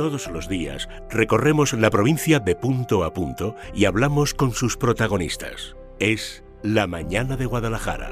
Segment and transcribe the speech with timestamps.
[0.00, 5.76] Todos los días recorremos la provincia de punto a punto y hablamos con sus protagonistas.
[5.98, 8.10] Es La Mañana de Guadalajara.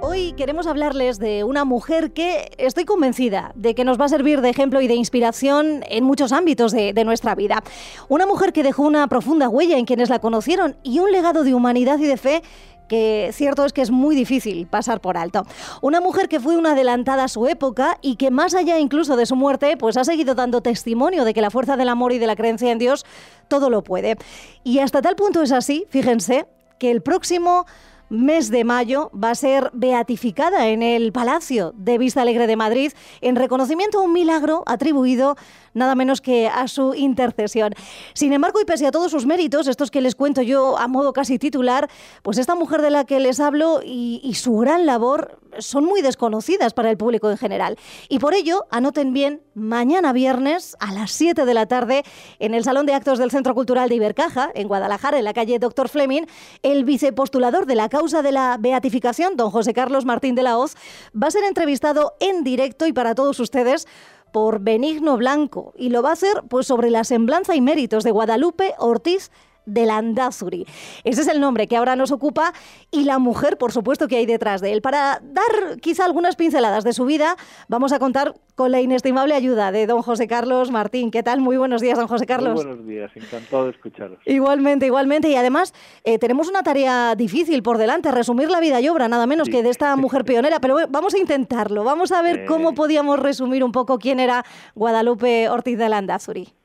[0.00, 4.40] Hoy queremos hablarles de una mujer que estoy convencida de que nos va a servir
[4.40, 7.62] de ejemplo y de inspiración en muchos ámbitos de, nuestra vida.
[8.08, 11.52] Una mujer que dejó una profunda huella en quienes la conocieron y un legado de
[11.52, 12.42] humanidad y de fe
[12.88, 15.44] que cierto es que es muy difícil pasar por alto.
[15.80, 19.26] Una mujer que fue una adelantada a su época y que más allá incluso de
[19.26, 22.26] su muerte, pues ha seguido dando testimonio de que la fuerza del amor y de
[22.26, 23.04] la creencia en Dios
[23.48, 24.16] todo lo puede.
[24.64, 26.46] Y hasta tal punto es así, fíjense,
[26.78, 27.66] que el próximo
[28.10, 32.92] mes de mayo va a ser beatificada en el Palacio de Vista Alegre de Madrid
[33.20, 35.36] en reconocimiento a un milagro atribuido
[35.78, 37.74] nada menos que a su intercesión.
[38.12, 41.12] Sin embargo, y pese a todos sus méritos, estos que les cuento yo a modo
[41.12, 41.88] casi titular,
[42.22, 46.74] pues esta mujer de la que les hablo y, su gran labor son muy desconocidas
[46.74, 47.76] para el público en general.
[48.08, 52.04] Y por ello, anoten bien, mañana viernes a las 7 de la tarde
[52.38, 55.58] en el Salón de Actos del Centro Cultural de Ibercaja, en Guadalajara, en la calle
[55.58, 56.26] Doctor Fleming,
[56.62, 60.76] el vicepostulador de la causa de la beatificación, don José Carlos Martín de la Hoz,
[61.20, 63.88] va a ser entrevistado en directo y para todos ustedes
[64.30, 65.72] por Benigno Blanco.
[65.76, 69.32] Y lo va a hacer pues sobre la semblanza y méritos de Guadalupe Ortiz
[69.68, 70.66] de Landazuri.
[71.04, 72.52] Ese es el nombre que ahora nos ocupa
[72.90, 74.82] y la mujer, por supuesto, que hay detrás de él.
[74.82, 77.36] Para dar quizá algunas pinceladas de su vida,
[77.68, 81.10] vamos a contar con la inestimable ayuda de don José Carlos Martín.
[81.10, 81.40] ¿Qué tal?
[81.40, 82.54] Muy buenos días, don José Carlos.
[82.54, 84.18] Muy buenos días, encantado de escucharos.
[84.24, 85.28] Igualmente, igualmente.
[85.28, 85.74] Y además,
[86.04, 89.62] eh, tenemos una tarea difícil por delante, resumir la vida y obra, nada menos que
[89.62, 91.84] de esta mujer pionera, pero vamos a intentarlo.
[91.84, 96.57] Vamos a ver cómo podíamos resumir un poco quién era Guadalupe Ortiz de Landazuri.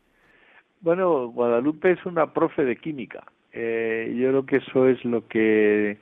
[0.84, 3.24] Bueno, Guadalupe es una profe de química.
[3.54, 5.98] Eh, yo creo que eso es lo que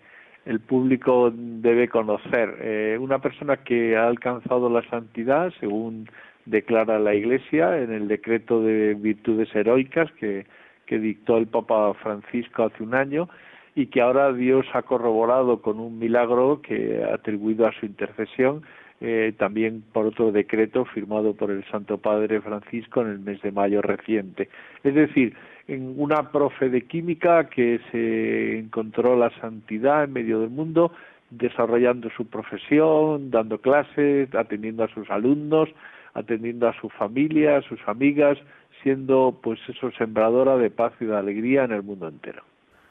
[0.45, 2.57] el público debe conocer.
[2.59, 6.09] Eh, una persona que ha alcanzado la santidad, según
[6.45, 10.47] declara la Iglesia en el decreto de virtudes heroicas que,
[10.87, 13.29] que dictó el Papa Francisco hace un año
[13.75, 18.63] y que ahora Dios ha corroborado con un milagro que ha atribuido a su intercesión
[19.03, 23.51] eh, también por otro decreto firmado por el Santo Padre Francisco en el mes de
[23.51, 24.47] mayo reciente.
[24.83, 25.33] Es decir,
[25.67, 30.91] en una profe de química que se encontró la santidad en medio del mundo,
[31.31, 35.69] desarrollando su profesión, dando clases, atendiendo a sus alumnos,
[36.13, 38.37] atendiendo a su familia, a sus amigas,
[38.83, 42.43] siendo pues eso sembradora de paz y de alegría en el mundo entero.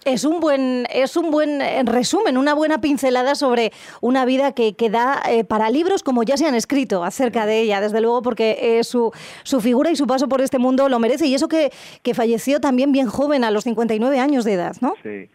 [0.05, 4.89] Es un buen, es un buen resumen, una buena pincelada sobre una vida que, que
[4.89, 8.79] da eh, para libros como ya se han escrito acerca de ella, desde luego, porque
[8.79, 9.13] eh, su,
[9.43, 11.27] su, figura y su paso por este mundo lo merece.
[11.27, 11.71] Y eso que,
[12.03, 14.95] que, falleció también bien joven, a los 59 años de edad, ¿no?
[15.03, 15.29] Sí.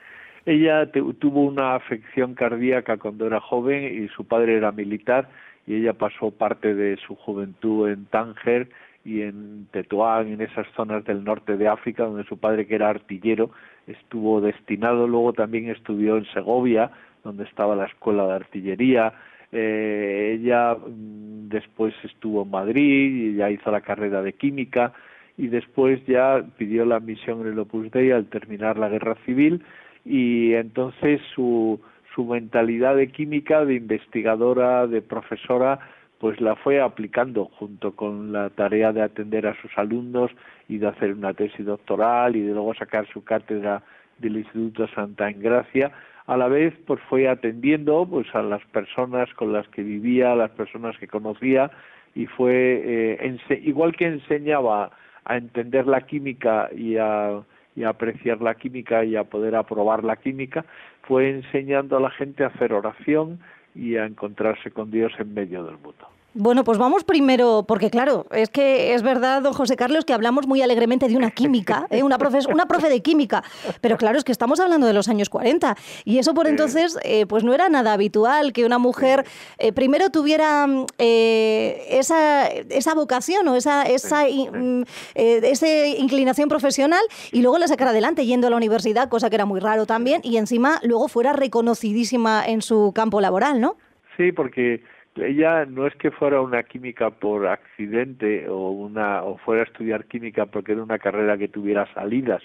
[0.45, 5.27] Ella tuvo una afección cardíaca cuando era joven y su padre era militar
[5.65, 8.69] y ella pasó parte de su juventud en Tánger
[9.05, 12.89] y en Tetuán, en esas zonas del norte de África, donde su padre, que era
[12.89, 13.51] artillero,
[13.85, 16.91] estuvo destinado, luego también estudió en Segovia,
[17.23, 19.13] donde estaba la escuela de artillería,
[19.51, 24.91] eh, ella mm, después estuvo en Madrid y ya hizo la carrera de química
[25.37, 29.63] y después ya pidió la misión en el Opus Dei al terminar la guerra civil.
[30.03, 31.79] Y entonces su,
[32.13, 35.79] su mentalidad de química, de investigadora, de profesora,
[36.25, 40.31] pues la fue aplicando junto con la tarea de atender a sus alumnos
[40.67, 43.83] y de hacer una tesis doctoral y de luego sacar su cátedra
[44.17, 45.91] del Instituto Santa Engracia
[46.25, 50.35] a la vez pues fue atendiendo pues a las personas con las que vivía a
[50.35, 51.69] las personas que conocía
[52.15, 54.89] y fue eh, igual que enseñaba
[55.25, 57.39] a entender la química y a,
[57.75, 60.65] y a apreciar la química y a poder aprobar la química
[61.03, 63.37] fue enseñando a la gente a hacer oración
[63.75, 66.14] y a encontrarse con Dios en medio del mundo.
[66.37, 70.47] Bueno, pues vamos primero, porque claro, es que es verdad, don José Carlos, que hablamos
[70.47, 72.03] muy alegremente de una química, ¿eh?
[72.03, 73.41] una, profe, una profe de química,
[73.79, 77.25] pero claro, es que estamos hablando de los años 40 y eso por entonces eh,
[77.25, 79.23] pues no era nada habitual que una mujer
[79.59, 80.67] eh, primero tuviera
[80.97, 84.83] esa, esa vocación o esa, esa, mm,
[85.13, 89.45] esa inclinación profesional y luego la sacara adelante yendo a la universidad, cosa que era
[89.45, 93.77] muy raro también, y encima luego fuera reconocidísima en su campo laboral, ¿no?
[94.17, 94.81] Sí, porque
[95.15, 100.05] ella no es que fuera una química por accidente o una o fuera a estudiar
[100.05, 102.41] química porque era una carrera que tuviera salidas,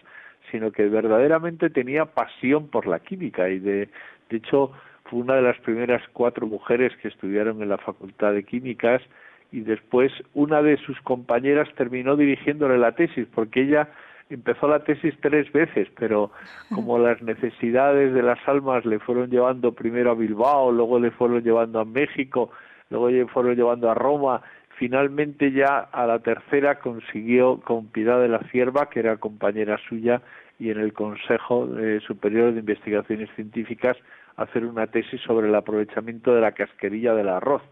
[0.50, 3.48] sino que verdaderamente tenía pasión por la química.
[3.48, 3.88] Y de,
[4.28, 4.72] de hecho
[5.04, 9.02] fue una de las primeras cuatro mujeres que estudiaron en la Facultad de Químicas
[9.50, 13.88] y después una de sus compañeras terminó dirigiéndole la tesis porque ella
[14.30, 16.30] empezó la tesis tres veces, pero
[16.74, 21.42] como las necesidades de las almas le fueron llevando primero a Bilbao, luego le fueron
[21.42, 22.50] llevando a México,
[22.88, 24.42] luego le fueron llevando a Roma,
[24.78, 30.22] finalmente ya a la tercera consiguió con Piedad de la Cierva, que era compañera suya,
[30.58, 33.96] y en el Consejo eh, Superior de Investigaciones Científicas
[34.36, 37.62] hacer una tesis sobre el aprovechamiento de la casquerilla del arroz.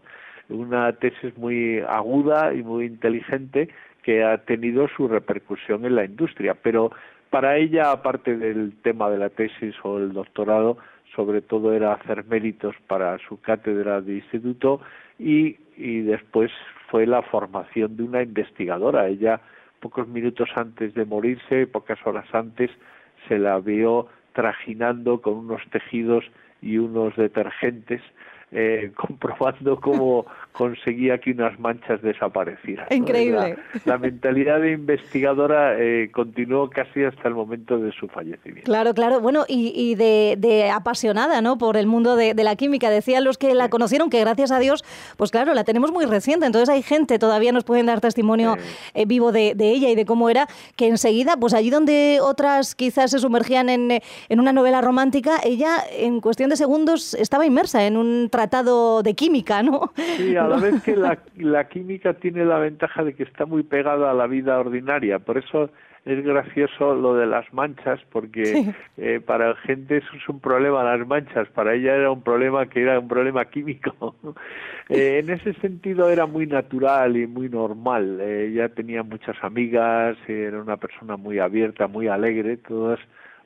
[0.49, 3.69] Una tesis muy aguda y muy inteligente
[4.09, 6.55] que ha tenido su repercusión en la industria.
[6.55, 6.91] Pero
[7.29, 10.79] para ella, aparte del tema de la tesis o el doctorado,
[11.15, 14.81] sobre todo era hacer méritos para su cátedra de instituto
[15.19, 16.49] y, y después
[16.89, 19.07] fue la formación de una investigadora.
[19.07, 19.41] Ella,
[19.79, 22.71] pocos minutos antes de morirse, pocas horas antes,
[23.27, 26.25] se la vio trajinando con unos tejidos
[26.63, 28.01] y unos detergentes
[28.51, 30.25] eh, comprobando cómo
[30.59, 32.85] conseguía que unas manchas desaparecieran.
[32.89, 33.55] Increíble.
[33.85, 38.65] La, mentalidad de investigadora eh, continuó casi hasta el momento de su fallecimiento.
[38.65, 39.21] Claro, claro.
[39.21, 41.57] Bueno, y, de, apasionada ¿no?
[41.57, 42.89] por el mundo de, la química.
[42.89, 44.83] Decían los que la conocieron que gracias a Dios,
[45.15, 46.45] pues claro, la tenemos muy reciente.
[46.45, 48.57] Entonces hay gente, todavía nos pueden dar testimonio
[48.93, 53.11] eh, vivo de, ella y de cómo era, que enseguida, pues allí donde otras quizás
[53.11, 53.91] se sumergían en,
[54.27, 59.13] en una novela romántica, ella en cuestión de segundos estaba inmersa en un tratado de
[59.13, 59.93] química, ¿no?
[60.17, 63.63] Sí, a la vez que la, la química tiene la ventaja de que está muy
[63.63, 65.69] pegada a la vida ordinaria, por eso
[66.05, 70.83] es gracioso lo de las manchas porque eh, para la gente eso es un problema
[70.83, 71.47] las manchas.
[71.49, 74.15] Para ella era un problema que era un problema químico.
[74.91, 78.19] Eh, en ese sentido era muy natural y muy normal.
[78.21, 82.57] Eh, ella tenía muchas amigas era una persona muy abierta muy alegre.
[82.57, 82.99] Todas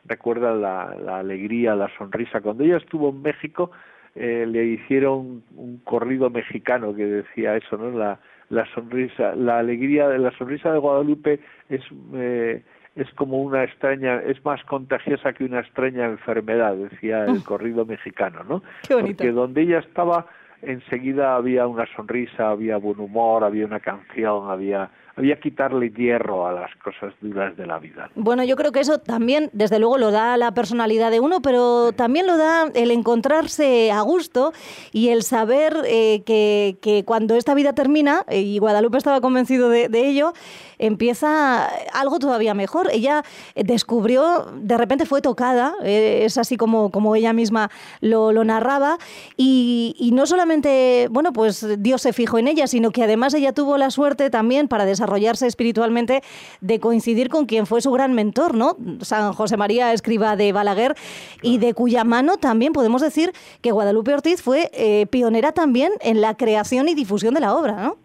[0.05, 2.39] recuerdan la, la alegría la sonrisa.
[2.39, 3.71] Cuando ella estuvo en México
[4.15, 7.98] eh, le hicieron un corrido mexicano que decía eso, ¿no?
[7.98, 8.19] La,
[8.50, 11.39] la sonrisa, la alegría de la sonrisa de Guadalupe
[11.69, 11.81] es
[12.13, 12.63] eh,
[12.95, 18.44] es como una extraña, es más contagiosa que una extraña enfermedad, decía el corrido mexicano,
[18.44, 18.62] ¿no?
[18.88, 20.27] Porque donde ella estaba
[20.62, 26.54] enseguida había una sonrisa, había buen humor, había una canción, había había quitarle hierro a
[26.54, 28.10] las cosas duras de la vida.
[28.15, 31.92] Bueno, yo creo que eso también, desde luego, lo da la personalidad de uno, pero
[31.94, 34.54] también lo da el encontrarse a gusto
[34.92, 39.69] y el saber eh, que, que, cuando esta vida termina, eh, y Guadalupe estaba convencido
[39.69, 40.33] de, ello,
[40.80, 42.89] empieza algo todavía mejor.
[42.92, 43.24] Ella
[43.56, 47.69] descubrió, de repente fue tocada, eh, es así como, como ella misma
[48.01, 48.98] lo, lo narraba,
[49.38, 53.54] y, y, no solamente, bueno, pues Dios se fijó en ella, sino que además ella
[53.54, 56.21] tuvo la suerte también para desarrollar desarrollarse espiritualmente,
[56.61, 58.77] de coincidir con quien fue su gran mentor, ¿no?
[59.01, 60.95] San José María Escriba de Balaguer,
[61.41, 66.21] y de cuya mano también podemos decir que Guadalupe Ortiz fue eh, pionera también en
[66.21, 67.97] la creación y difusión de la obra, ¿no?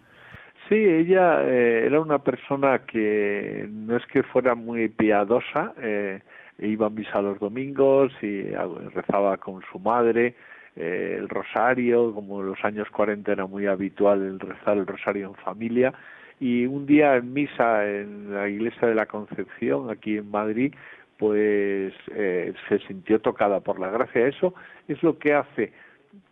[0.69, 6.21] Sí, ella eh, era una persona que no es que fuera muy piadosa, eh,
[6.59, 8.43] iba a misa los domingos y
[8.95, 10.35] rezaba con su madre,
[10.77, 15.35] el rosario, como en los años 40 era muy habitual el rezar el rosario en
[15.35, 15.93] familia,
[16.40, 20.75] y un día en misa en la iglesia de la Concepción aquí en Madrid
[21.19, 24.26] pues eh, se sintió tocada por la gracia.
[24.26, 24.55] Eso
[24.87, 25.73] es lo que hace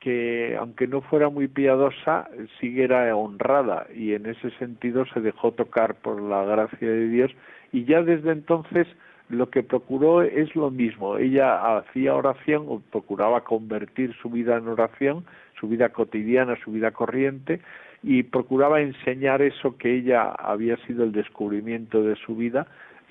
[0.00, 2.28] que aunque no fuera muy piadosa
[2.60, 7.32] siguiera honrada y en ese sentido se dejó tocar por la gracia de Dios.
[7.72, 8.86] Y ya desde entonces
[9.28, 11.18] lo que procuró es lo mismo.
[11.18, 15.24] Ella hacía oración o procuraba convertir su vida en oración
[15.58, 17.60] su vida cotidiana su vida corriente
[18.08, 22.68] y procuraba enseñar eso que ella había sido el descubrimiento de su vida,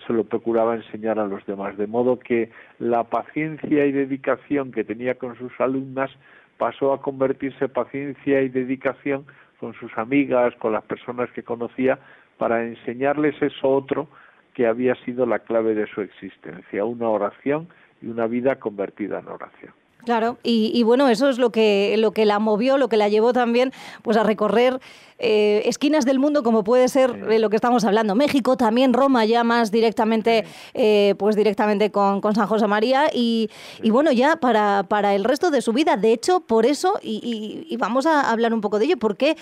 [0.08, 2.50] se lo procuraba enseñar a los demás, de modo que
[2.80, 6.10] la paciencia y dedicación que tenía con sus alumnas
[6.58, 9.26] pasó a convertirse en paciencia y dedicación
[9.60, 12.00] con sus amigas, con las personas que conocía,
[12.38, 14.08] para enseñarles eso otro
[14.54, 17.68] que había sido la clave de su existencia, una oración
[18.02, 19.74] y una vida convertida en oración.
[20.06, 23.34] Claro, y, bueno, eso es lo que, lo que la movió, lo que la llevó
[23.34, 24.80] también pues a recorrer
[25.18, 28.16] eh, esquinas del mundo, como puede ser eh, lo que estamos hablando.
[28.16, 30.44] México, también Roma, ya más directamente,
[30.74, 33.06] eh, pues directamente con, San José María.
[33.14, 33.50] Y,
[33.84, 35.96] bueno, ya para, para, el resto de su vida.
[35.96, 39.38] De hecho, por eso, y, vamos a hablar un poco de ello, porque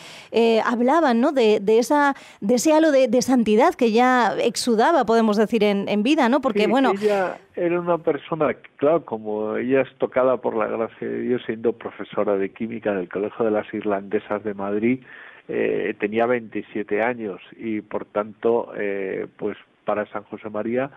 [0.64, 1.32] hablaban ¿no?
[1.32, 6.40] de, esa, de ese halo de, santidad que ya exudaba, podemos decir, en, vida, ¿no?
[6.42, 6.94] Porque, bueno.
[7.02, 11.74] Ella era una persona, claro, como ella es tocada por la gracia de Dios, siendo
[11.74, 15.04] profesora de química en el Colegio de las Irlandesas de Madrid
[15.50, 20.90] eh, tenía 27 años y por tanto, eh, pues para San José María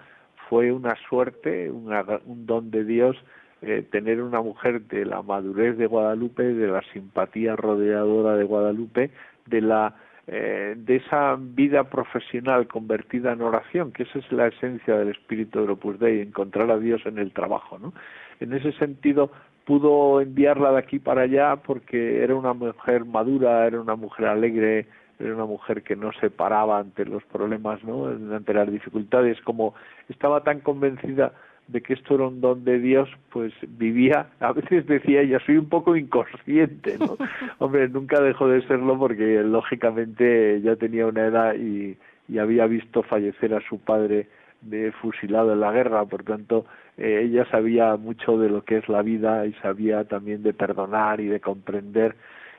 [0.49, 3.17] fue una suerte, un don de Dios
[3.63, 9.11] eh, tener una mujer de la madurez de Guadalupe, de la simpatía rodeadora de Guadalupe,
[9.47, 9.97] de la
[10.27, 15.65] eh, de esa vida profesional convertida en oración, que esa es la esencia del espíritu
[15.65, 17.93] de Opus Dei, encontrar a Dios en el trabajo, ¿no?
[18.41, 19.31] En ese sentido,
[19.65, 24.87] pudo enviarla de aquí para allá porque era una mujer madura, era una mujer alegre,
[25.19, 28.07] era una mujer que no se paraba ante los problemas, ¿no?
[28.07, 29.75] ante las dificultades, como
[30.09, 31.33] estaba tan convencida
[31.69, 35.57] de que esto era un don de Dios, pues vivía, a veces decía ella, soy
[35.57, 37.17] un poco inconsciente, ¿no?
[37.59, 41.97] Hombre, nunca dejó de serlo porque lógicamente ya tenía una edad y,
[42.29, 44.29] y había visto fallecer a su padre
[44.63, 48.89] de fusilado en la guerra, por tanto, eh, ella sabía mucho de lo que es
[48.89, 52.17] la vida y sabía también de perdonar y de comprender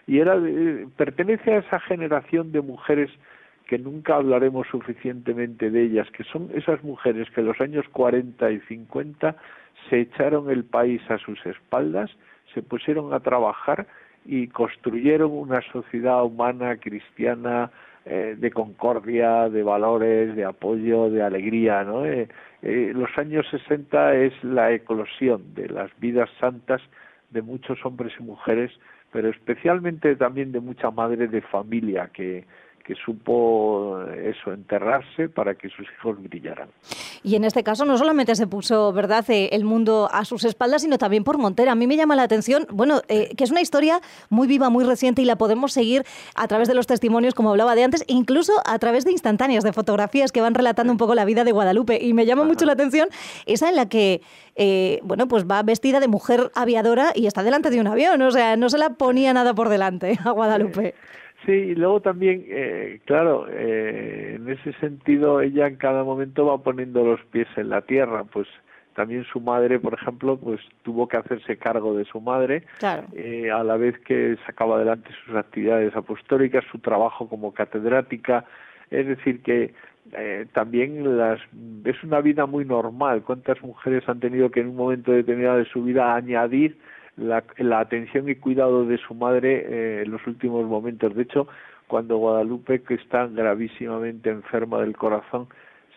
[0.08, 0.40] y era
[0.96, 3.12] pertenece a esa generación de mujeres
[3.68, 8.52] que nunca hablaremos suficientemente de ellas, que son esas mujeres que en los años 40
[8.52, 9.36] y 50
[9.90, 12.10] se echaron el país a sus espaldas,
[12.54, 13.88] se pusieron a trabajar
[14.26, 17.72] y construyeron una sociedad humana cristiana
[18.06, 22.06] eh, de concordia, de valores, de apoyo, de alegría, ¿no?
[22.06, 22.28] Eh,
[22.62, 26.82] eh, los años 60 es la eclosión de las vidas santas
[27.32, 28.72] de muchos hombres y mujeres
[29.12, 32.46] pero especialmente también de mucha madre de familia que,
[32.88, 36.70] que supo eso, enterrarse para que sus hijos brillaran.
[37.22, 40.84] Y en este caso no solamente se puso, ¿verdad?, eh, el mundo a sus espaldas,
[40.84, 41.74] sino también por Montera.
[41.74, 44.86] A mí me llama la atención, bueno, eh, que es una historia muy viva, muy
[44.86, 48.54] reciente y la podemos seguir a través de los testimonios, como hablaba de antes, incluso
[48.66, 52.00] a través de instantáneas, de fotografías que van relatando un poco la vida de Guadalupe.
[52.02, 53.10] Y me llama mucho la atención
[53.46, 54.22] esa en la que,
[54.56, 58.22] eh, bueno, pues va vestida de mujer aviadora y está delante de un avión.
[58.22, 60.96] O sea, no se la ponía nada por delante a Guadalupe.
[60.96, 66.62] Sí, y luego también, eh, claro, eh, en ese sentido ella en cada momento va
[66.62, 68.48] poniendo los pies en la tierra, pues
[68.98, 72.64] también su madre, por ejemplo, pues tuvo que hacerse cargo de su madre,
[73.14, 78.46] eh, a la vez que sacaba adelante sus actividades apostólicas, su trabajo como catedrática,
[78.90, 79.74] es decir, que
[80.14, 81.40] eh, también las
[81.86, 83.22] es una vida muy normal.
[83.22, 86.78] ¿Cuántas mujeres han tenido que en un momento determinado de su vida añadir
[87.18, 91.14] la, la atención y cuidado de su madre eh, en los últimos momentos.
[91.16, 91.48] De hecho,
[91.88, 95.48] cuando Guadalupe, que está gravísimamente enferma del corazón,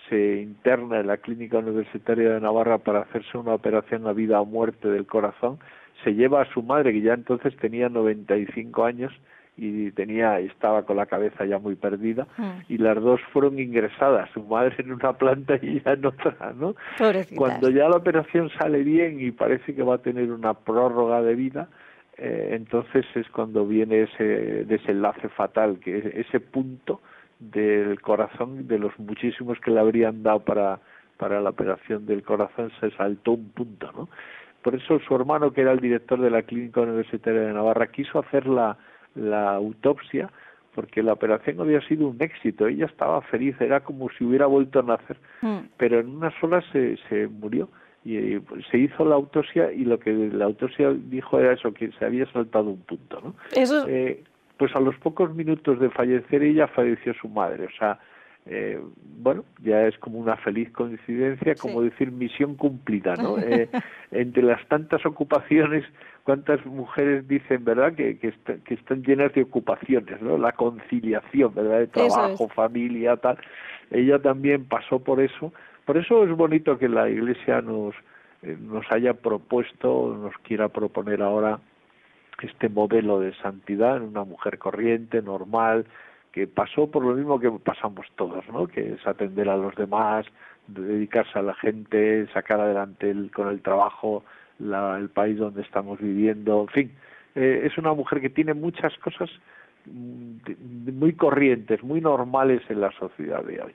[0.09, 4.47] se interna en la Clínica Universitaria de Navarra para hacerse una operación a vida o
[4.47, 5.59] muerte del corazón,
[6.03, 9.13] se lleva a su madre, que ya entonces tenía 95 años,
[9.57, 12.51] y tenía estaba con la cabeza ya muy perdida mm.
[12.69, 16.75] y las dos fueron ingresadas su madre en una planta y ella en otra no
[17.37, 21.35] cuando ya la operación sale bien y parece que va a tener una prórroga de
[21.35, 21.69] vida
[22.17, 27.01] eh, entonces es cuando viene ese desenlace fatal que es ese punto
[27.39, 30.81] del corazón de los muchísimos que le habrían dado para
[31.17, 34.09] para la operación del corazón se saltó un punto no
[34.63, 38.19] por eso su hermano que era el director de la clínica universitaria de Navarra quiso
[38.19, 38.77] hacer la
[39.15, 40.31] la autopsia
[40.75, 44.79] porque la operación había sido un éxito, ella estaba feliz, era como si hubiera vuelto
[44.79, 45.59] a nacer, mm.
[45.77, 47.69] pero en unas horas se, se murió
[48.05, 51.91] y pues, se hizo la autopsia y lo que la autopsia dijo era eso, que
[51.99, 53.35] se había saltado un punto, ¿no?
[53.55, 53.87] Eso...
[53.89, 54.23] Eh,
[54.57, 57.99] pues a los pocos minutos de fallecer ella falleció su madre, o sea,
[58.47, 58.81] eh,
[59.19, 63.37] bueno, ya es como una feliz coincidencia, como decir misión cumplida, ¿no?
[63.39, 63.69] Eh,
[64.11, 65.85] entre las tantas ocupaciones
[66.25, 68.33] cuántas mujeres dicen, ¿verdad?, que, que,
[68.75, 70.39] están llenas de ocupaciones, ¿no?
[70.39, 73.39] La conciliación, ¿verdad?, de trabajo, familia, tal.
[73.91, 75.53] Ella también pasó por eso.
[75.85, 77.95] Por eso es bonito que la Iglesia nos,
[78.43, 81.59] eh, nos haya propuesto, nos quiera proponer ahora
[82.43, 85.87] este modelo de santidad en una mujer corriente, normal,
[86.33, 88.67] que pasó por lo mismo que pasamos todos, ¿no?
[88.67, 90.27] Que es atender a los demás,
[90.67, 94.25] dedicarse a la gente, sacar adelante el, con el trabajo
[94.59, 96.93] la, el país donde estamos viviendo, en fin,
[97.35, 99.31] eh, es una mujer que tiene muchas cosas
[99.87, 103.73] mm, muy corrientes, muy normales en la sociedad de hoy.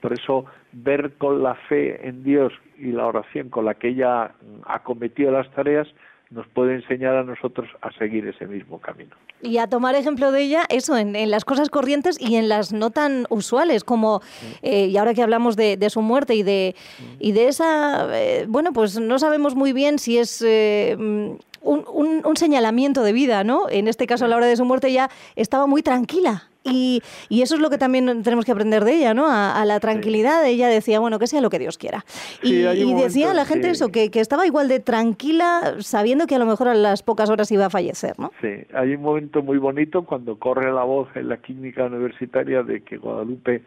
[0.00, 4.32] Por eso ver con la fe en Dios y la oración con la que ella
[4.64, 5.88] ha cometido las tareas
[6.30, 9.16] nos puede enseñar a nosotros a seguir ese mismo camino.
[9.42, 12.90] Y a tomar ejemplo de ella, eso, en, las cosas corrientes y en las no
[12.90, 14.20] tan usuales, como,
[14.62, 16.74] eh, y ahora que hablamos de, su muerte y de,
[17.18, 22.36] y de esa, eh, bueno, pues no sabemos muy bien si es eh, un, un,
[22.36, 23.68] señalamiento de vida, ¿no?
[23.70, 26.48] En este caso, a la hora de su muerte, ya estaba muy tranquila.
[26.72, 29.26] Y, y, eso es lo que también tenemos que aprender de ella, ¿no?
[29.28, 30.46] A, la tranquilidad.
[30.46, 32.04] Ella decía, bueno, que sea lo que Dios quiera.
[32.42, 32.62] y,
[32.94, 36.46] decía a la gente eso, que, que, estaba igual de tranquila sabiendo que a lo
[36.46, 38.32] mejor a las pocas horas iba a fallecer, ¿no?
[38.40, 42.82] Sí, hay un momento muy bonito cuando corre la voz en la clínica universitaria de
[42.82, 43.62] que Guadalupe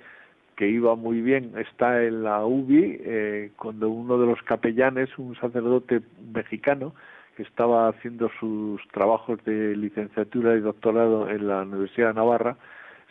[0.61, 5.35] que iba muy bien, está en la UBI, eh, cuando uno de los capellanes, un
[5.35, 6.01] sacerdote
[6.35, 6.93] mexicano,
[7.35, 12.57] que estaba haciendo sus trabajos de licenciatura y doctorado en la Universidad de Navarra,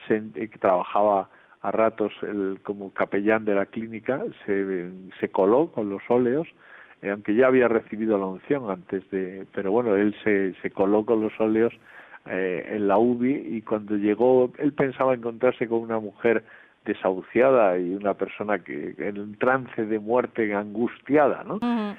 [0.09, 0.21] se,
[0.59, 1.29] trabajaba
[1.63, 6.49] a ratos el, como capellán de la clínica, se, se coló con los óleos,
[7.03, 11.05] eh, aunque ya había recibido la unción antes de, pero bueno, él se, se coló
[11.05, 11.73] con los óleos
[12.27, 16.45] eh, en la UBI y cuando llegó, él pensaba encontrarse con una mujer
[16.85, 21.59] desahuciada y una persona que en un trance de muerte angustiada, ¿no?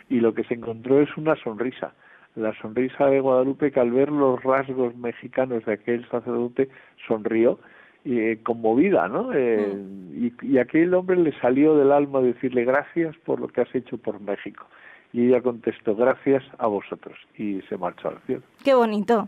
[0.09, 1.93] Y lo que se encontró es una sonrisa,
[2.35, 6.69] la sonrisa de Guadalupe que al ver los rasgos mexicanos de aquel sacerdote
[7.07, 7.59] sonrió
[8.05, 9.31] eh, conmovida, ¿no?
[9.33, 9.77] Eh,
[10.13, 13.97] y, y aquel hombre le salió del alma decirle gracias por lo que has hecho
[13.97, 14.65] por México.
[15.13, 17.17] Y ella contestó, gracias a vosotros.
[17.37, 18.43] Y se marchó al cielo.
[18.63, 19.27] Qué bonito,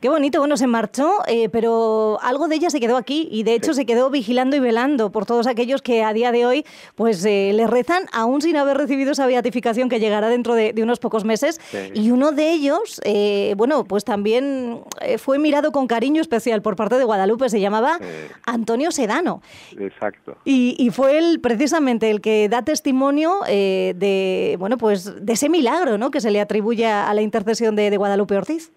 [0.00, 0.38] qué bonito.
[0.38, 3.86] Bueno, se marchó, eh, pero algo de ella se quedó aquí y de hecho se
[3.86, 7.66] quedó vigilando y velando por todos aquellos que a día de hoy pues eh, le
[7.66, 11.60] rezan, aún sin haber recibido esa beatificación que llegará dentro de, unos pocos meses.
[11.94, 14.80] Y uno de ellos, eh, bueno, pues también
[15.18, 17.98] fue mirado con cariño especial por parte de Guadalupe, se llamaba
[18.44, 19.40] Antonio Sedano.
[19.78, 20.36] Exacto.
[20.44, 25.96] Y, y, fue él precisamente el que da testimonio de, bueno, pues de ese milagro
[25.96, 26.10] ¿no?
[26.10, 28.72] que se le atribuye a la intercesión de, Guadalupe Ortiz.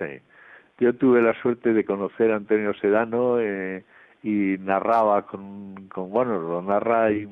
[0.00, 0.20] Sí,
[0.80, 3.84] yo tuve la suerte de conocer a Antonio Sedano eh,
[4.22, 7.28] y narraba con, con, bueno, lo narra, hay,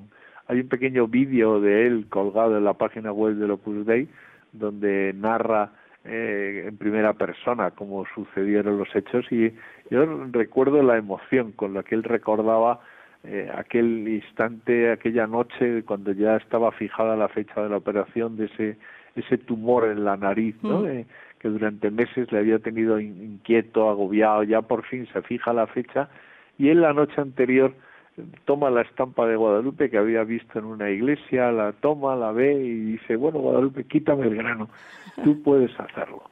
[0.46, 4.08] hay un pequeño vídeo de él colgado en la página web del Opus Dei
[4.52, 5.72] donde narra
[6.04, 9.52] eh, en primera persona cómo sucedieron los hechos y
[9.90, 12.80] yo recuerdo la emoción con la que él recordaba
[13.25, 18.46] eh, aquel instante, aquella noche, cuando ya estaba fijada la fecha de la operación de
[18.46, 18.78] ese,
[19.16, 20.80] ese tumor en la nariz, ¿no?
[20.82, 20.87] Mm.
[20.87, 21.06] Eh,
[21.38, 26.09] que durante meses le había tenido inquieto, agobiado, ya por fin se fija la fecha
[26.59, 27.75] y él la noche anterior
[28.16, 32.33] eh, toma la estampa de Guadalupe que había visto en una iglesia, la toma, la
[32.33, 34.68] ve y dice, bueno, Guadalupe, quítame el grano,
[35.25, 36.23] tú puedes hacerlo.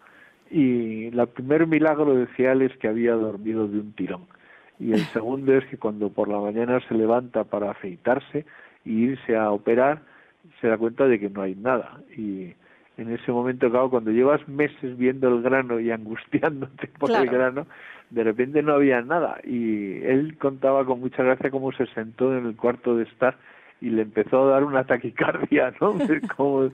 [0.51, 4.27] Y el primer milagro decía él es que había dormido de un tirón
[4.79, 8.45] y el segundo es que cuando por la mañana se levanta para afeitarse
[8.85, 10.03] e irse a operar,
[10.61, 12.01] se da cuenta de que no hay nada.
[12.17, 12.53] Y
[12.99, 17.67] en ese momento, claro, cuando llevas meses viendo el grano y angustiándote por el grano,
[18.11, 19.39] de repente no había nada.
[19.45, 23.37] Y él contaba con mucha gracia cómo se sentó en el cuarto de estar
[23.81, 25.95] y le empezó a dar una taquicardia, ¿no?
[26.37, 26.71] como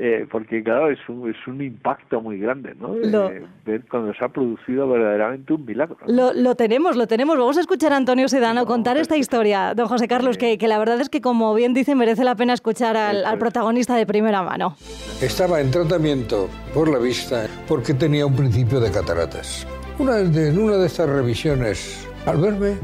[0.00, 2.94] eh, porque claro, es un, es un impacto muy grande, ¿no?
[2.94, 5.96] Eh, ver cuando se ha producido verdaderamente un milagro.
[6.06, 7.36] Lo, lo, tenemos, lo tenemos.
[7.36, 10.78] Vamos a escuchar a Antonio Sedano contar esta historia, don José Carlos, que, que, la
[10.78, 14.42] verdad es que, como bien dice, merece la pena escuchar al, al protagonista de primera
[14.42, 14.76] mano.
[15.20, 19.66] Estaba en tratamiento por la vista porque tenía un principio de cataratas.
[19.98, 22.76] Una de, en una de estas revisiones, al verme,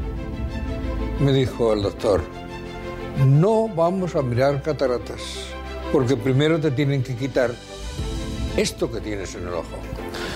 [1.19, 2.21] me dijo el doctor,
[3.25, 5.54] no vamos a mirar cataratas
[5.95, 7.51] porque primero te tienen que quitar
[8.57, 9.77] esto que tienes en el ojo.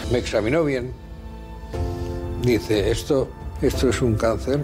[0.10, 0.94] Me examinó bien.
[2.42, 3.28] Dice, esto,
[3.62, 4.64] esto es un cáncer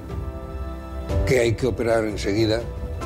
[1.27, 2.61] que hay que operar enseguida.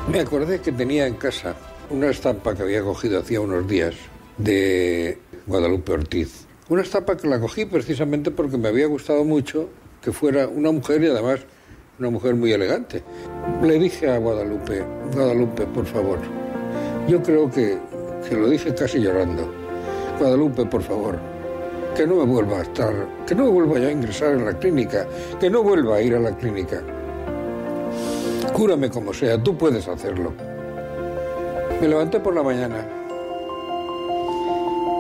[0.08, 1.56] Me acordé que tenía en casa
[1.89, 3.95] una estampa que había cogido hacía unos días
[4.38, 6.45] de Guadalupe Ortiz.
[6.69, 9.67] Una estampa que la cogí precisamente porque me había gustado mucho
[9.99, 11.39] que fuera una mujer y además
[11.97, 13.02] una mujer muy elegante.
[13.63, 16.19] Le dije a Guadalupe, Guadalupe, por favor,
[17.10, 17.80] yo creo que,
[18.28, 19.52] que lo dije casi llorando.
[20.19, 21.17] Guadalupe, por favor,
[21.95, 22.93] que no me vuelva a estar,
[23.26, 25.08] que no vuelva a ingresar en la clínica,
[25.39, 26.82] que no vuelva a ir a la clínica.
[28.54, 30.34] Cúrame como sea, tú puedes hacerlo.
[31.82, 32.86] Me levanté por la mañana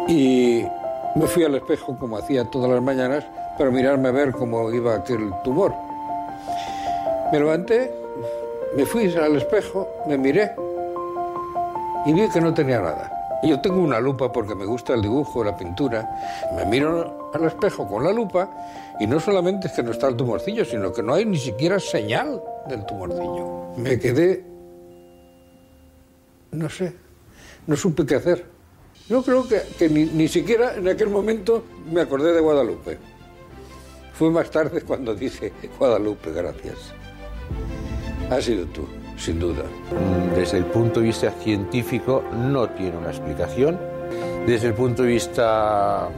[0.07, 0.63] y
[1.15, 3.23] me fui al espejo como hacía todas las mañanas
[3.57, 5.75] para mirarme a ver cómo iba aquel tumor.
[7.31, 7.93] Me levanté,
[8.75, 10.55] me fui al espejo, me miré
[12.09, 13.39] y vi que no tenía nada.
[13.43, 16.09] Yo tengo una lupa porque me gusta el dibujo, la pintura.
[16.55, 18.49] Me miro al espejo con la lupa
[18.99, 21.79] y no solamente es que no está el tumorcillo, sino que no hay ni siquiera
[21.79, 23.75] señal del tumorcillo.
[23.77, 24.43] Me quedé,
[26.51, 26.95] no sé,
[27.67, 28.45] no supe qué hacer.
[29.07, 32.97] Yo creo que, ni, ni siquiera en aquel momento me acordé de Guadalupe.
[34.13, 36.77] Fue más tarde cuando dije, Guadalupe, gracias.
[38.31, 39.63] Ha sido tú sin duda.
[40.35, 43.77] Desde el punto de vista científico no tiene una explicación.
[44.47, 46.09] Desde el punto de vista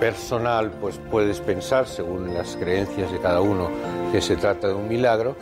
[0.00, 3.70] personal, pues puedes pensar, según las creencias de cada uno,
[4.12, 5.36] que se trata de un milagro.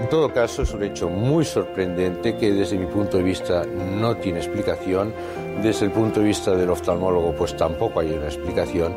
[0.00, 4.16] En todo caso, es un hecho muy sorprendente que desde mi punto de vista no
[4.16, 5.12] tiene explicación.
[5.62, 8.94] Desde el punto de vista del oftalmólogo, pues tampoco hay una explicación.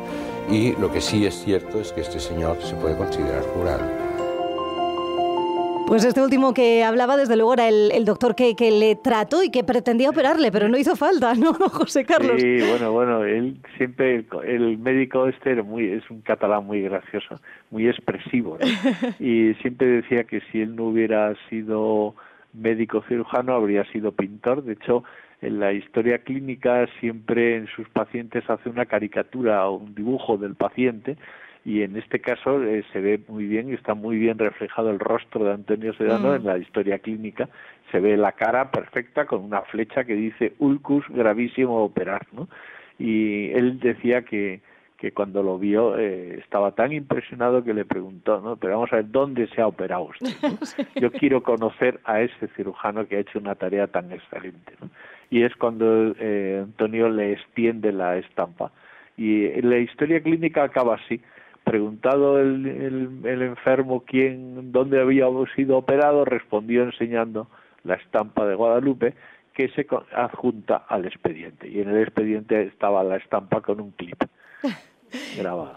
[0.50, 4.03] Y lo que sí es cierto es que este señor se puede considerar curado.
[5.86, 9.64] Pues este último que hablaba, desde luego, era el, doctor que, le trató y que
[9.64, 12.40] pretendía operarle, pero no hizo falta, ¿no, José Carlos?
[12.40, 17.38] Sí, bueno, bueno, él siempre, el médico este era muy, es un catalán muy gracioso,
[17.70, 18.58] muy expresivo,
[19.20, 22.14] y siempre decía que si él no hubiera sido
[22.54, 24.64] médico cirujano, habría sido pintor.
[24.64, 25.04] De hecho,
[25.42, 30.54] en la historia clínica siempre en sus pacientes hace una caricatura o un dibujo del
[30.54, 31.18] paciente
[31.64, 34.98] y en este caso eh, se ve muy bien y está muy bien reflejado el
[34.98, 36.34] rostro de Antonio Sedano mm.
[36.36, 37.48] en la historia clínica
[37.90, 42.48] se ve la cara perfecta con una flecha que dice ulcus gravísimo operar no
[42.98, 44.60] y él decía que
[45.04, 48.56] que cuando lo vio eh, estaba tan impresionado que le preguntó, ¿no?
[48.56, 50.30] Pero vamos a ver, ¿dónde se ha operado usted?
[50.96, 54.88] Yo quiero conocer a ese cirujano que ha hecho una tarea tan excelente, ¿no?
[55.28, 58.72] Y es cuando eh, Antonio le extiende la estampa.
[59.18, 61.20] Y la historia clínica acaba así,
[61.64, 67.48] preguntado el, el, enfermo quién, dónde había sido operado, respondió enseñando
[67.82, 69.14] la estampa de Guadalupe
[69.54, 71.68] que se adjunta al expediente.
[71.68, 74.22] Y en el expediente estaba la estampa con un clip.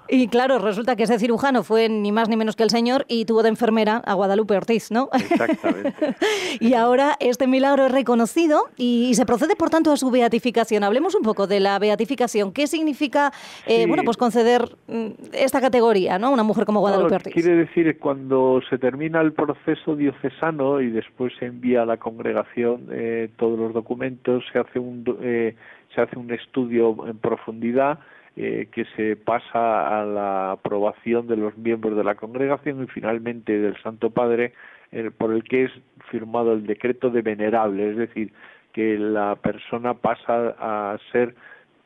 [0.07, 3.25] Y claro, resulta que ese cirujano fue ni más ni menos que el señor y
[3.25, 5.09] tuvo de enfermera a Guadalupe Ortiz, ¿no?
[5.13, 6.15] Exactamente.
[6.59, 10.83] y ahora este milagro es reconocido y, se procede, por tanto, a su beatificación.
[10.83, 12.51] Hablemos un poco de la beatificación.
[12.51, 13.31] ¿Qué significa,
[13.65, 16.31] eh, bueno, pues conceder mm, esta categoría, ¿no?
[16.31, 17.33] Una mujer como Guadalupe Ortiz.
[17.33, 22.87] Quiere decir cuando se termina el proceso diocesano y después se envía a la congregación
[22.91, 25.55] eh, todos los documentos, se hace un eh,
[25.93, 27.99] se hace un estudio en profundidad
[28.37, 33.57] eh, que se pasa a la aprobación de los miembros de la congregación y finalmente
[33.59, 34.53] del Santo Padre
[35.17, 35.71] por el que es
[36.09, 38.31] firmado el decreto de venerable, es decir,
[38.71, 41.35] que la persona pasa a ser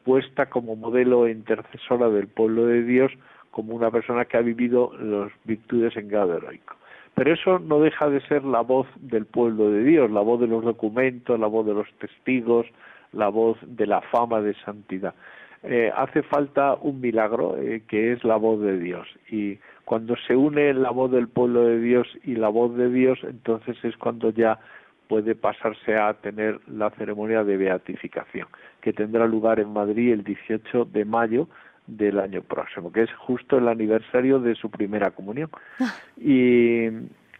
[0.04, 3.12] puesta como modelo e intercesora del pueblo de Dios
[3.52, 6.76] como una persona que ha vivido las virtudes en grado heroico.
[7.16, 10.48] Pero eso no deja de ser la voz del pueblo de Dios, la voz de
[10.48, 12.66] los documentos, la voz de los testigos,
[13.12, 15.14] la voz de la fama de santidad.
[15.64, 19.08] Eh, hace falta un milagro eh, que es la voz de Dios.
[19.30, 23.20] Y cuando se une la voz del pueblo de Dios y la voz de Dios
[23.24, 24.60] entonces es cuando ya
[25.08, 28.48] puede pasarse a tener la ceremonia de beatificación
[28.80, 31.48] que tendrá lugar en Madrid el 18 de mayo
[31.86, 35.50] del año próximo que es justo el aniversario de su primera comunión.
[36.18, 36.88] Y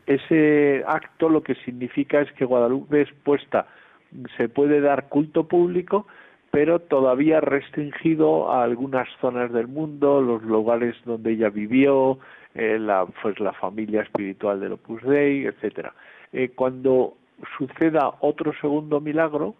[0.06, 3.68] ese acto lo que significa es que Guadalupe es puesta
[4.38, 6.08] se puede dar culto público
[6.52, 12.20] pero todavía restringido a algunas zonas del mundo, los lugares donde ella vivió,
[12.54, 15.94] eh, la, pues la familia espiritual del Opus Dei, etcétera.
[16.34, 17.16] Eh, cuando
[17.58, 19.56] suceda otro segundo milagro,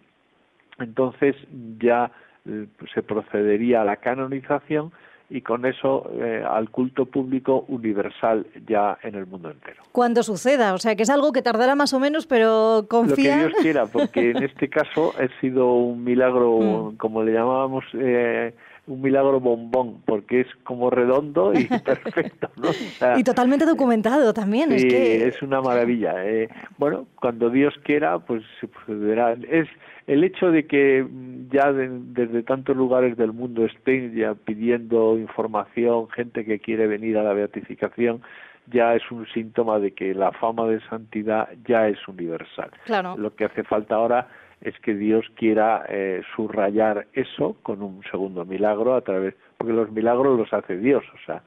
[0.78, 1.34] entonces
[1.78, 2.12] ya
[2.46, 4.92] eh, se procedería a la canonización
[5.32, 9.82] y con eso eh, al culto público universal ya en el mundo entero.
[9.90, 13.36] Cuando suceda, o sea que es algo que tardará más o menos, pero confía.
[13.36, 16.58] Lo que Dios quiera, porque en este caso ha sido un milagro,
[16.92, 16.96] mm.
[16.96, 18.54] como le llamábamos, eh,
[18.86, 22.50] un milagro bombón, porque es como redondo y perfecto.
[22.56, 22.70] ¿no?
[23.16, 24.70] y totalmente documentado también.
[24.70, 25.28] Sí, es, que...
[25.28, 26.14] es una maravilla.
[26.26, 26.48] Eh.
[26.78, 29.34] Bueno, cuando Dios quiera, pues se procederá.
[29.48, 29.68] Es
[30.06, 36.08] el hecho de que mm, ya desde tantos lugares del mundo estén ya pidiendo información,
[36.10, 38.22] gente que quiere venir a la beatificación,
[38.66, 42.70] ya es un síntoma de que la fama de santidad ya es universal.
[42.84, 43.16] Claro.
[43.16, 44.28] Lo que hace falta ahora
[44.62, 49.92] es que Dios quiera eh, subrayar eso con un segundo milagro a través porque los
[49.92, 51.40] milagros los hace Dios, o sea,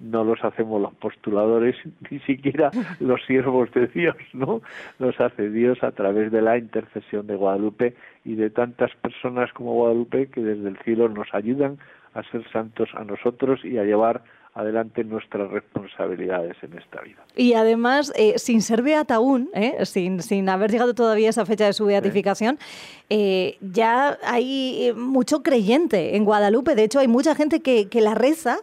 [0.00, 1.76] no los hacemos los postuladores,
[2.10, 4.60] ni siquiera los siervos de Dios, ¿no?
[4.98, 9.74] Los hace Dios a través de la intercesión de Guadalupe y de tantas personas como
[9.74, 11.78] Guadalupe que desde el cielo nos ayudan
[12.14, 14.22] a ser santos a nosotros y a llevar
[14.54, 17.24] adelante nuestras responsabilidades en esta vida.
[17.36, 21.46] Y además, eh, sin ser beata aún, eh, sin, sin haber llegado todavía a esa
[21.46, 22.58] fecha de su beatificación,
[23.08, 26.74] eh, ya hay mucho creyente en Guadalupe.
[26.74, 28.58] De hecho, hay mucha gente que, que la reza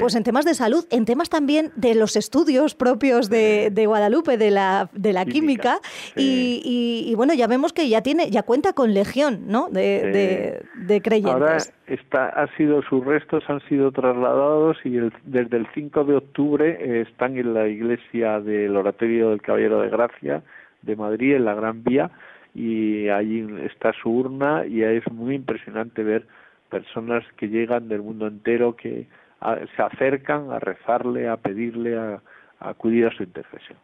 [0.00, 4.36] pues en temas de salud, en temas también de los estudios propios de, de Guadalupe,
[4.36, 5.80] de la, de la química.
[6.16, 9.68] Y, y, bueno, ya vemos que ya tiene, ya cuenta con legión ¿no?
[9.70, 11.32] de, de, creyentes.
[11.32, 11.58] Ahora
[11.88, 16.78] está, ha sido, sus restos han sido trasladados y el desde el 5 de octubre
[16.80, 20.42] eh, están en la iglesia del Oratorio del Caballero de Gracia
[20.82, 22.10] de Madrid, en la Gran Vía,
[22.54, 26.26] y allí está su urna y es muy impresionante ver
[26.70, 29.06] personas que llegan del mundo entero que
[29.76, 32.20] se acercan a rezarle, a pedirle, a,
[32.60, 33.78] acudir a su intercesión.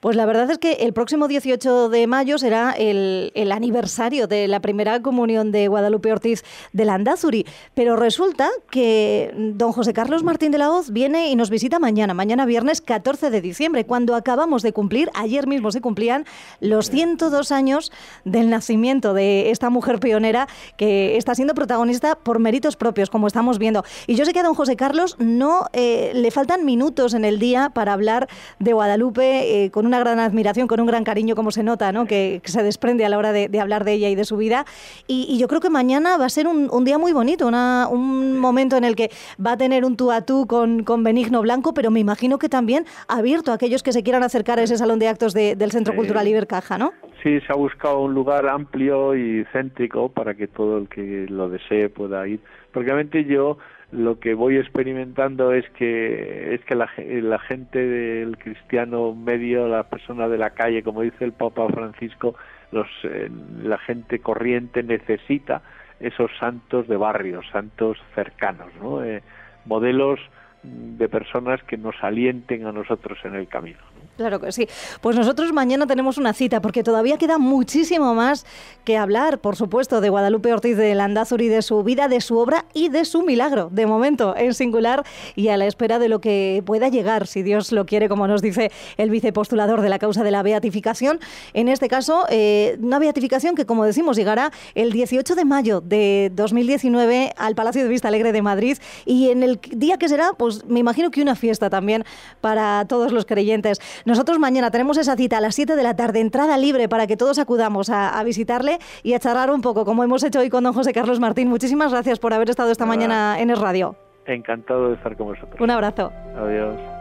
[0.00, 4.60] Pues la verdad es que el próximo 18 de mayo será el, aniversario de la
[4.60, 6.42] primera comunión de Guadalupe Ortiz
[6.72, 7.44] de Landazuri,
[7.74, 12.14] pero resulta que don José Carlos Martín de la Hoz viene y nos visita mañana,
[12.14, 16.24] mañana viernes 14 de diciembre, cuando acabamos de cumplir, ayer mismo se cumplían
[16.60, 17.92] los 102 años
[18.24, 23.58] del nacimiento de esta mujer pionera que está siendo protagonista por méritos propios, como estamos
[23.58, 23.84] viendo.
[24.06, 27.38] Y yo sé que a don José Carlos no eh, le faltan minutos en el
[27.38, 31.50] día para hablar de Guadalupe eh, con una gran admiración, con un gran cariño, como
[31.50, 32.06] se nota, ¿no?
[32.06, 34.64] que, se desprende a la hora de, hablar de ella y de su vida.
[35.06, 38.84] Y, yo creo que mañana va a ser un, día muy bonito, un momento en
[38.84, 39.10] el que
[39.44, 42.48] va a tener un tú a tú con, con, Benigno Blanco, pero me imagino que
[42.48, 45.94] también abierto a aquellos que se quieran acercar a ese salón de actos del Centro
[45.94, 46.92] Cultural Ibercaja, ¿no?
[47.22, 51.48] Sí, se ha buscado un lugar amplio y céntrico para que todo el que lo
[51.48, 52.40] desee pueda ir.
[52.72, 53.58] Porque realmente yo
[53.92, 59.84] lo que voy experimentando es que es que la, la, gente del cristiano medio, la
[59.84, 62.36] persona de la calle, como dice el Papa Francisco,
[62.70, 63.28] los, eh,
[63.62, 65.62] la gente corriente necesita
[65.98, 69.04] esos santos de barrio, santos cercanos, ¿no?
[69.04, 69.22] Eh,
[69.66, 70.20] modelos
[70.62, 73.78] de personas que nos alienten a nosotros en el camino.
[74.20, 74.68] Claro que sí.
[75.00, 78.44] Pues nosotros mañana tenemos una cita porque todavía queda muchísimo más
[78.84, 82.66] que hablar, por supuesto, de Guadalupe Ortiz de Landazuri, de su vida, de su obra
[82.74, 85.06] y de su milagro, de momento, en singular
[85.36, 88.42] y a la espera de lo que pueda llegar, si Dios lo quiere, como nos
[88.42, 91.18] dice el vicepostulador de la causa de la beatificación.
[91.54, 96.30] En este caso, eh, una beatificación que, como decimos, llegará el 18 de mayo de
[96.34, 100.66] 2019 al Palacio de Vista Alegre de Madrid y en el día que será, pues
[100.66, 102.04] me imagino que una fiesta también
[102.42, 103.80] para todos los creyentes.
[104.10, 107.16] Nosotros mañana tenemos esa cita a las 7 de la tarde, entrada libre para que
[107.16, 110.72] todos acudamos a, visitarle y a charlar un poco, como hemos hecho hoy con don
[110.72, 111.48] José Carlos Martín.
[111.48, 113.94] Muchísimas gracias por haber estado esta mañana en el radio.
[114.26, 115.60] Encantado de estar con vosotros.
[115.60, 116.10] Un abrazo.
[116.36, 116.99] Adiós.